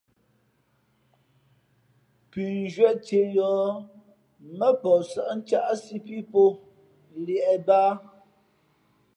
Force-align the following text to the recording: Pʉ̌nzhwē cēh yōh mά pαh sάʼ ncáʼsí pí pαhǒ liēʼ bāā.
Pʉ̌nzhwē 2.31 2.89
cēh 3.05 3.29
yōh 3.37 3.71
mά 4.57 4.69
pαh 4.81 5.01
sάʼ 5.11 5.29
ncáʼsí 5.39 5.95
pí 6.05 6.15
pαhǒ 6.31 6.53
liēʼ 7.25 7.55
bāā. 7.67 7.91